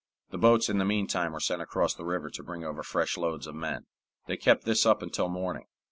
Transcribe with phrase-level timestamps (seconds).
[0.31, 3.45] The boats in the meantime were sent across the river to bring over fresh loads
[3.45, 3.85] of men.
[4.25, 5.67] They kept this up until morning.